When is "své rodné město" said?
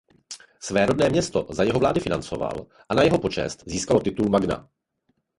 0.59-1.47